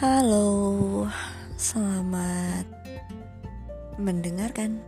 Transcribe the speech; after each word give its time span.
Halo, 0.00 1.04
selamat 1.60 2.64
mendengarkan. 4.00 4.80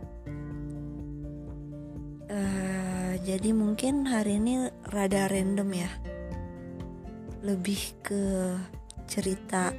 Uh, 2.25 3.13
jadi 3.21 3.53
mungkin 3.53 4.09
hari 4.09 4.41
ini 4.41 4.73
rada 4.89 5.29
random 5.29 5.69
ya, 5.69 5.91
lebih 7.45 7.77
ke 8.01 8.57
cerita 9.05 9.69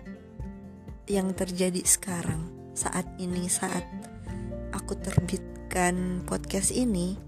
yang 1.11 1.35
terjadi 1.35 1.83
sekarang 1.83 2.71
saat 2.79 3.11
ini 3.19 3.51
saat 3.51 3.83
aku 4.71 4.95
terbitkan 5.03 6.23
podcast 6.31 6.71
ini 6.71 7.19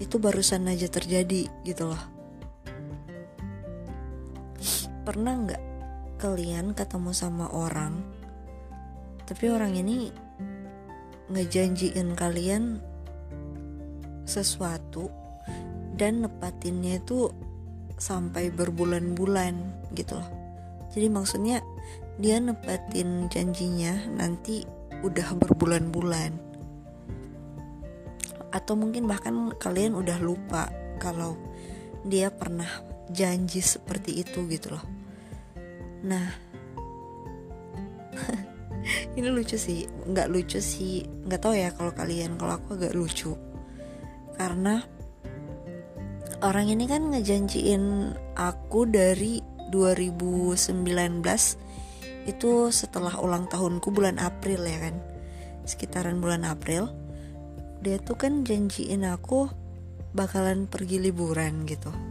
itu 0.00 0.16
barusan 0.16 0.72
aja 0.72 0.88
terjadi 0.88 1.52
gitu 1.68 1.84
loh. 1.84 2.04
Pernah 5.04 5.34
nggak 5.36 5.69
kalian 6.20 6.76
ketemu 6.76 7.16
sama 7.16 7.48
orang 7.48 8.04
tapi 9.30 9.46
orang 9.46 9.78
ini 9.78 10.12
ngejanjiin 11.30 12.18
kalian 12.18 12.82
sesuatu 14.26 15.06
dan 15.94 16.26
nepatinnya 16.26 16.98
itu 16.98 17.30
sampai 17.94 18.50
berbulan-bulan 18.50 19.54
gitu 19.94 20.18
loh. 20.18 20.26
Jadi 20.90 21.06
maksudnya 21.06 21.62
dia 22.18 22.42
nepatin 22.42 23.30
janjinya 23.30 24.10
nanti 24.10 24.66
udah 25.06 25.38
berbulan-bulan. 25.38 26.34
Atau 28.50 28.74
mungkin 28.74 29.06
bahkan 29.06 29.54
kalian 29.62 29.94
udah 29.94 30.18
lupa 30.18 30.74
kalau 30.98 31.38
dia 32.02 32.34
pernah 32.34 32.82
janji 33.14 33.62
seperti 33.62 34.26
itu 34.26 34.42
gitu 34.50 34.74
loh 34.74 34.99
Nah, 36.00 36.32
ini 39.18 39.28
lucu 39.28 39.60
sih, 39.60 39.84
nggak 39.84 40.28
lucu 40.32 40.60
sih, 40.60 41.04
nggak 41.28 41.40
tahu 41.40 41.54
ya 41.56 41.70
kalau 41.76 41.92
kalian, 41.92 42.40
kalau 42.40 42.56
aku 42.56 42.80
agak 42.80 42.96
lucu, 42.96 43.36
karena 44.40 44.80
orang 46.40 46.72
ini 46.72 46.88
kan 46.88 47.12
ngejanjiin 47.12 48.16
aku 48.32 48.88
dari 48.88 49.44
2019 49.68 50.72
itu 52.28 52.52
setelah 52.72 53.16
ulang 53.20 53.44
tahunku 53.48 53.92
bulan 53.92 54.16
April 54.16 54.64
ya 54.64 54.88
kan, 54.88 54.96
sekitaran 55.68 56.24
bulan 56.24 56.48
April, 56.48 56.88
dia 57.84 58.00
tuh 58.00 58.16
kan 58.16 58.44
janjiin 58.44 59.04
aku 59.04 59.48
bakalan 60.16 60.66
pergi 60.66 60.98
liburan 60.98 61.68
gitu 61.68 62.09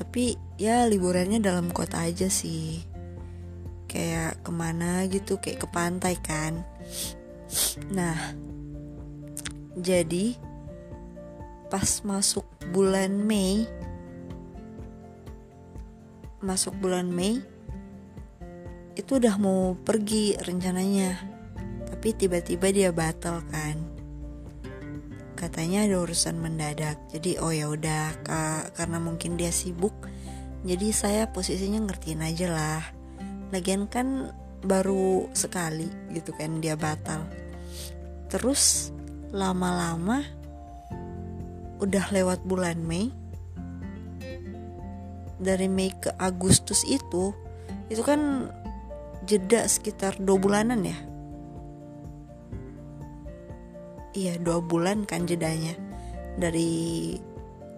tapi 0.00 0.32
ya 0.56 0.88
liburannya 0.88 1.44
dalam 1.44 1.68
kota 1.68 2.08
aja 2.08 2.32
sih. 2.32 2.80
Kayak 3.84 4.40
ke 4.40 4.48
mana 4.48 5.04
gitu 5.12 5.36
kayak 5.36 5.60
ke 5.60 5.68
pantai 5.68 6.16
kan. 6.16 6.64
Nah 7.92 8.16
jadi 9.76 10.40
pas 11.68 12.00
masuk 12.00 12.48
bulan 12.72 13.12
Mei 13.12 13.68
masuk 16.40 16.72
bulan 16.80 17.12
Mei 17.12 17.44
itu 18.96 19.20
udah 19.20 19.36
mau 19.36 19.76
pergi 19.76 20.40
rencananya. 20.40 21.20
Tapi 21.92 22.16
tiba-tiba 22.16 22.72
dia 22.72 22.88
batal 22.88 23.44
kan 23.52 23.99
katanya 25.40 25.88
ada 25.88 26.04
urusan 26.04 26.36
mendadak. 26.36 27.00
Jadi 27.08 27.40
oh 27.40 27.48
ya 27.48 27.72
udah 27.72 28.20
karena 28.76 29.00
mungkin 29.00 29.40
dia 29.40 29.48
sibuk 29.48 29.96
jadi 30.60 30.92
saya 30.92 31.22
posisinya 31.32 31.88
ngertiin 31.88 32.20
aja 32.20 32.46
lah. 32.52 32.84
Lagian 33.48 33.88
kan 33.88 34.36
baru 34.60 35.32
sekali 35.32 35.88
gitu 36.12 36.36
kan 36.36 36.60
dia 36.60 36.76
batal. 36.76 37.24
Terus 38.28 38.92
lama-lama 39.32 40.20
udah 41.80 42.12
lewat 42.12 42.44
bulan 42.44 42.76
Mei 42.84 43.08
dari 45.40 45.64
Mei 45.72 45.96
ke 45.96 46.12
Agustus 46.20 46.84
itu 46.84 47.32
itu 47.88 48.04
kan 48.04 48.52
jeda 49.24 49.64
sekitar 49.64 50.20
dua 50.20 50.36
bulanan 50.36 50.84
ya 50.84 50.98
iya 54.14 54.36
dua 54.38 54.58
bulan 54.62 55.06
kan 55.06 55.26
jedanya 55.26 55.74
dari 56.38 57.14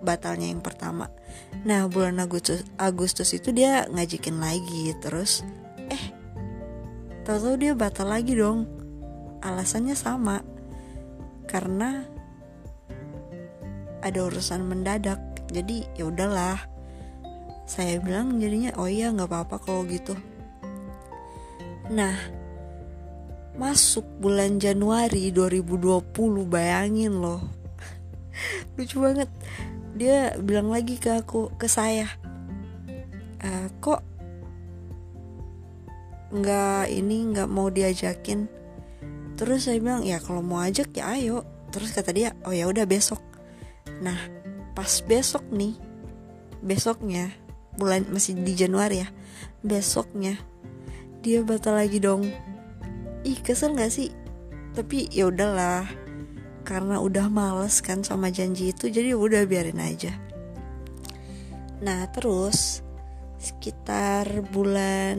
batalnya 0.03 0.51
yang 0.51 0.61
pertama. 0.61 1.09
Nah 1.65 1.87
bulan 1.87 2.19
Agustus 2.19 2.67
Agustus 2.77 3.33
itu 3.33 3.55
dia 3.55 3.87
ngajakin 3.89 4.37
lagi 4.43 4.93
terus 4.99 5.47
eh 5.89 6.05
tahu-tahu 7.23 7.57
dia 7.57 7.73
batal 7.73 8.11
lagi 8.11 8.35
dong. 8.35 8.67
Alasannya 9.43 9.95
sama 9.95 10.43
karena 11.47 12.07
ada 14.03 14.19
urusan 14.27 14.67
mendadak. 14.67 15.19
Jadi 15.53 15.87
ya 15.95 16.11
udahlah. 16.11 16.59
Saya 17.63 18.03
bilang 18.03 18.43
jadinya 18.43 18.75
oh 18.77 18.91
iya 18.91 19.15
nggak 19.15 19.31
apa-apa 19.31 19.57
kalau 19.63 19.87
gitu. 19.87 20.19
Nah 21.89 22.42
masuk 23.57 24.05
bulan 24.21 24.57
Januari 24.57 25.29
2020 25.29 26.13
bayangin 26.49 27.21
loh. 27.21 27.43
Lucu 28.77 28.97
banget. 29.01 29.29
Dia 29.93 30.37
bilang 30.41 30.73
lagi 30.73 30.97
ke 30.97 31.21
aku 31.21 31.53
ke 31.61 31.69
saya 31.69 32.09
e, 33.45 33.69
kok 33.77 34.01
nggak 36.33 36.89
ini 36.89 37.17
nggak 37.29 37.49
mau 37.53 37.69
diajakin? 37.69 38.49
Terus 39.37 39.69
saya 39.69 39.77
bilang 39.85 40.01
ya 40.01 40.17
kalau 40.17 40.41
mau 40.41 40.65
ajak 40.65 40.97
ya 40.97 41.13
ayo. 41.13 41.45
Terus 41.69 41.93
kata 41.93 42.13
dia 42.17 42.33
oh 42.49 42.57
ya 42.57 42.65
udah 42.69 42.89
besok. 42.89 43.21
Nah 44.01 44.17
pas 44.73 44.89
besok 45.05 45.45
nih 45.53 45.77
besoknya 46.65 47.29
bulan 47.77 48.09
masih 48.09 48.39
di 48.41 48.57
Januari 48.57 49.05
ya 49.05 49.09
besoknya 49.61 50.41
dia 51.21 51.45
batal 51.45 51.77
lagi 51.77 52.01
dong 52.01 52.29
ih 53.23 53.39
kesel 53.39 53.75
gak 53.79 53.93
sih? 53.95 54.11
Tapi 54.73 55.11
ya 55.13 55.29
udahlah 55.29 55.87
karena 56.63 57.03
udah 57.03 57.27
males 57.27 57.83
kan 57.83 58.07
sama 58.07 58.31
janji 58.31 58.71
itu 58.71 58.89
jadi 58.89 59.15
udah 59.15 59.45
biarin 59.47 59.83
aja. 59.83 60.15
Nah 61.83 62.07
terus 62.15 62.81
sekitar 63.43 64.27
bulan 64.55 65.19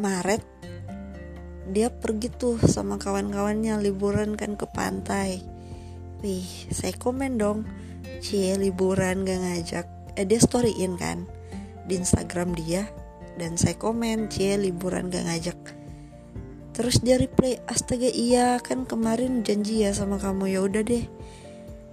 Maret 0.00 0.40
dia 1.70 1.92
pergi 1.92 2.32
tuh 2.32 2.56
sama 2.64 2.96
kawan-kawannya 2.96 3.78
liburan 3.78 4.34
kan 4.34 4.56
ke 4.56 4.66
pantai. 4.66 5.44
Wih 6.24 6.48
saya 6.72 6.96
komen 6.96 7.36
dong 7.36 7.68
cie 8.24 8.56
liburan 8.56 9.22
gak 9.28 9.40
ngajak. 9.40 9.86
Eh 10.18 10.26
dia 10.26 10.40
storyin 10.42 10.98
kan 10.98 11.28
di 11.86 12.00
Instagram 12.00 12.56
dia 12.58 12.90
dan 13.36 13.54
saya 13.60 13.76
komen 13.78 14.32
cie 14.32 14.56
liburan 14.56 15.12
gak 15.12 15.26
ngajak. 15.28 15.60
Terus 16.70 17.02
dia 17.04 17.20
reply 17.20 17.60
astaga 17.68 18.08
iya 18.08 18.56
kan 18.62 18.88
kemarin 18.88 19.44
janji 19.44 19.84
ya 19.84 19.92
sama 19.92 20.16
kamu. 20.16 20.48
Ya 20.48 20.60
udah 20.64 20.80
deh. 20.80 21.04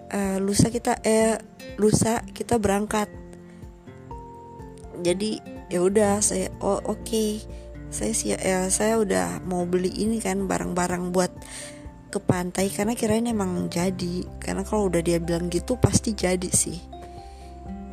Uh, 0.07 0.39
lusa 0.39 0.71
kita 0.71 0.95
eh 1.03 1.35
lusa 1.75 2.23
kita 2.31 2.55
berangkat. 2.55 3.11
Jadi 5.03 5.43
ya 5.67 5.83
udah 5.83 6.23
saya 6.23 6.53
oh 6.63 6.79
oke. 6.87 7.03
Okay. 7.03 7.31
saya 7.87 8.11
sih 8.11 8.35
ya 8.35 8.67
saya 8.67 8.99
udah 8.99 9.39
mau 9.47 9.63
beli 9.63 9.87
ini 9.87 10.19
kan 10.19 10.43
barang-barang 10.43 11.15
buat 11.15 11.31
ke 12.11 12.19
pantai 12.19 12.67
karena 12.67 12.95
kirain 12.95 13.27
emang 13.27 13.71
jadi. 13.71 14.27
Karena 14.43 14.67
kalau 14.67 14.91
udah 14.91 14.99
dia 14.99 15.19
bilang 15.23 15.47
gitu 15.47 15.79
pasti 15.79 16.11
jadi 16.11 16.51
sih. 16.51 16.79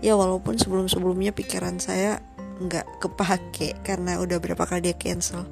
Ya 0.03 0.19
walaupun 0.19 0.59
sebelum-sebelumnya 0.59 1.31
pikiran 1.33 1.79
saya 1.79 2.21
nggak 2.61 3.03
kepake 3.03 3.79
karena 3.83 4.19
udah 4.23 4.39
berapa 4.39 4.63
kali 4.67 4.91
dia 4.91 4.97
cancel. 4.97 5.47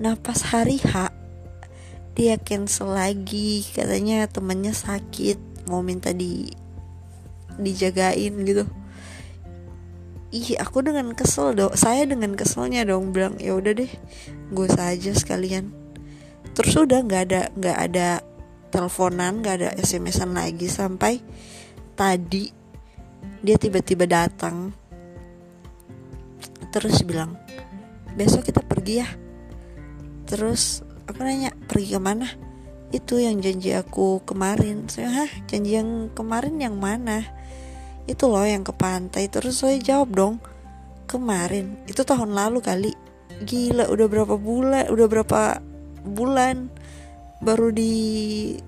Nah 0.00 0.18
pas 0.18 0.40
hari 0.50 0.80
H 0.82 1.12
dia 2.14 2.36
cancel 2.36 2.92
lagi. 2.92 3.64
Katanya 3.64 4.28
temennya 4.28 4.74
sakit 4.76 5.68
mau 5.70 5.80
minta 5.80 6.12
di 6.12 6.50
dijagain 7.56 8.34
gitu. 8.44 8.64
Ih 10.34 10.58
aku 10.58 10.82
dengan 10.82 11.14
kesel 11.14 11.54
dong 11.54 11.78
saya 11.78 12.02
dengan 12.10 12.34
keselnya 12.34 12.82
dong 12.82 13.14
bilang 13.14 13.38
ya 13.38 13.54
udah 13.54 13.72
deh 13.72 13.92
gue 14.50 14.68
saja 14.68 15.14
sekalian. 15.14 15.70
Terus 16.54 16.74
udah 16.74 17.00
nggak 17.06 17.22
ada 17.30 17.42
nggak 17.54 17.78
ada 17.90 18.08
teleponan 18.74 19.38
nggak 19.38 19.54
ada 19.62 19.70
smsan 19.78 20.34
lagi 20.34 20.66
sampai 20.66 21.22
tadi 21.94 22.50
dia 23.44 23.54
tiba-tiba 23.54 24.10
datang 24.10 24.74
terus 26.74 27.06
bilang 27.06 27.38
besok 28.18 28.50
kita 28.50 28.58
pergi 28.58 28.94
ya. 28.98 29.08
Terus 30.26 30.82
aku 31.06 31.22
nanya 31.22 31.54
pergi 31.70 31.94
ke 31.94 32.00
mana 32.02 32.26
itu 32.90 33.18
yang 33.18 33.38
janji 33.38 33.74
aku 33.74 34.22
kemarin. 34.26 34.90
Saya 34.90 35.26
hah? 35.26 35.30
Janji 35.50 35.78
yang 35.78 36.10
kemarin 36.14 36.58
yang 36.58 36.78
mana? 36.78 37.26
Itu 38.10 38.30
loh 38.30 38.46
yang 38.46 38.62
ke 38.66 38.70
pantai. 38.74 39.26
Terus 39.26 39.62
saya 39.62 39.78
jawab 39.78 40.14
dong 40.14 40.34
kemarin. 41.10 41.78
Itu 41.86 42.06
tahun 42.06 42.34
lalu 42.34 42.58
kali. 42.62 42.92
Gila 43.42 43.90
udah 43.90 44.06
berapa 44.06 44.34
bulan 44.38 44.90
udah 44.90 45.06
berapa 45.10 45.40
bulan 46.06 46.70
baru 47.42 47.74
di 47.74 47.92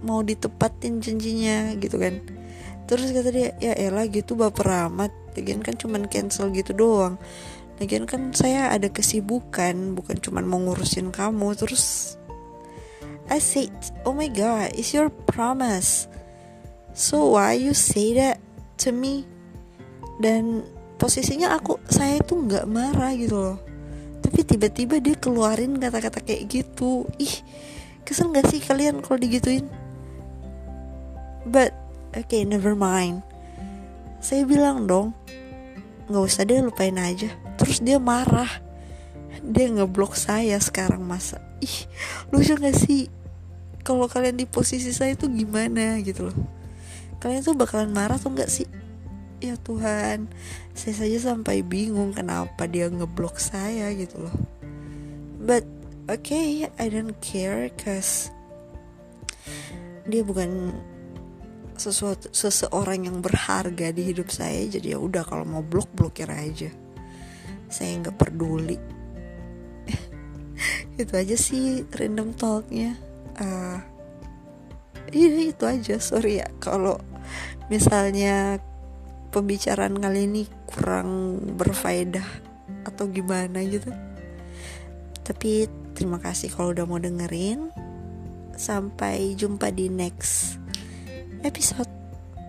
mau 0.02 0.26
ditepatin 0.26 0.98
janjinya 0.98 1.78
gitu 1.78 1.98
kan. 1.98 2.18
Terus 2.86 3.10
kata 3.14 3.30
dia 3.30 3.54
ya 3.62 3.74
elah 3.78 4.10
gitu 4.10 4.34
baper 4.34 4.90
amat. 4.90 5.14
Lagian 5.38 5.62
kan 5.62 5.78
cuman 5.78 6.10
cancel 6.10 6.50
gitu 6.50 6.74
doang 6.74 7.18
lagian 7.76 8.08
kan 8.08 8.32
saya 8.32 8.72
ada 8.72 8.88
kesibukan 8.88 9.92
bukan 9.92 10.16
cuman 10.16 10.48
mau 10.48 10.56
ngurusin 10.60 11.12
kamu 11.12 11.52
terus 11.52 12.16
I 13.28 13.42
said 13.42 13.72
oh 14.08 14.16
my 14.16 14.30
god 14.32 14.72
it's 14.72 14.96
your 14.96 15.10
promise. 15.10 16.08
So 16.96 17.36
why 17.36 17.60
you 17.60 17.76
say 17.76 18.16
that 18.16 18.40
to 18.80 18.94
me? 18.94 19.28
Dan 20.16 20.64
posisinya 20.96 21.52
aku 21.52 21.76
saya 21.92 22.22
itu 22.22 22.32
nggak 22.32 22.64
marah 22.64 23.12
gitu 23.12 23.36
loh. 23.36 23.58
Tapi 24.24 24.40
tiba-tiba 24.46 24.96
dia 25.02 25.12
keluarin 25.18 25.76
kata-kata 25.76 26.24
kayak 26.24 26.48
gitu. 26.48 27.04
Ih 27.20 27.44
kesel 28.06 28.32
gak 28.32 28.48
sih 28.48 28.62
kalian 28.64 29.04
kalau 29.04 29.20
digituin? 29.20 29.68
But 31.44 31.76
okay 32.16 32.48
never 32.48 32.72
mind. 32.72 33.20
Saya 34.24 34.48
bilang 34.48 34.88
dong 34.88 35.12
nggak 36.06 36.22
usah 36.22 36.46
deh 36.46 36.62
lupain 36.62 36.94
aja 36.94 37.45
terus 37.56 37.80
dia 37.82 37.96
marah. 37.98 38.48
Dia 39.46 39.70
ngeblok 39.70 40.18
saya 40.18 40.58
sekarang 40.58 41.06
masa 41.06 41.38
ih 41.60 41.88
lucu 42.32 42.54
gak 42.56 42.76
sih? 42.76 43.08
Kalau 43.86 44.10
kalian 44.10 44.42
di 44.42 44.46
posisi 44.50 44.90
saya 44.90 45.14
tuh 45.14 45.30
gimana 45.30 46.02
gitu 46.02 46.26
loh. 46.30 46.38
Kalian 47.22 47.46
tuh 47.46 47.54
bakalan 47.54 47.94
marah 47.94 48.18
tuh 48.18 48.34
nggak 48.34 48.50
sih? 48.50 48.66
Ya 49.38 49.54
Tuhan 49.54 50.26
saya 50.74 50.94
saja 51.06 51.32
sampai 51.32 51.62
bingung 51.62 52.10
kenapa 52.10 52.66
dia 52.66 52.90
ngeblok 52.90 53.38
saya 53.38 53.94
gitu 53.94 54.26
loh. 54.26 54.36
But 55.38 55.62
okay 56.10 56.66
I 56.66 56.86
don't 56.90 57.14
care 57.22 57.70
cause 57.78 58.34
dia 60.02 60.26
bukan 60.26 60.74
sesuatu 61.78 62.26
seseorang 62.34 63.06
yang 63.06 63.22
berharga 63.22 63.94
di 63.94 64.02
hidup 64.02 64.34
saya. 64.34 64.66
Jadi 64.66 64.92
ya 64.92 64.98
udah 64.98 65.22
kalau 65.22 65.46
mau 65.46 65.62
blok 65.62 65.94
blokir 65.94 66.26
aja 66.26 66.74
saya 67.68 67.98
nggak 68.02 68.16
peduli. 68.18 68.78
Itu 71.00 71.12
aja 71.14 71.36
sih 71.36 71.84
random 71.92 72.32
talknya. 72.34 72.96
Uh, 73.36 73.78
iya 75.12 75.52
itu 75.52 75.64
aja. 75.68 76.00
Sorry 76.00 76.40
ya 76.40 76.48
kalau 76.56 76.96
misalnya 77.68 78.56
pembicaraan 79.28 80.00
kali 80.00 80.24
ini 80.24 80.42
kurang 80.64 81.36
berfaedah 81.60 82.24
atau 82.88 83.04
gimana 83.12 83.60
gitu. 83.66 83.92
Tapi 85.20 85.68
terima 85.92 86.16
kasih 86.22 86.48
kalau 86.54 86.72
udah 86.72 86.86
mau 86.88 86.96
dengerin. 86.96 87.68
Sampai 88.56 89.36
jumpa 89.36 89.68
di 89.68 89.92
next 89.92 90.56
episode. 91.44 91.92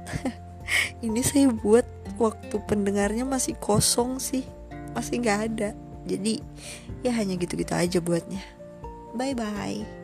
Ini 1.05 1.19
saya 1.19 1.51
buat 1.51 1.83
waktu 2.15 2.63
pendengarnya 2.63 3.27
masih 3.27 3.59
kosong 3.59 4.15
sih 4.17 4.47
masih 4.97 5.21
nggak 5.21 5.39
ada. 5.53 5.69
Jadi 6.07 6.41
ya 7.05 7.13
hanya 7.13 7.37
gitu-gitu 7.37 7.73
aja 7.77 8.01
buatnya. 8.01 8.41
Bye 9.13 9.37
bye 9.37 9.96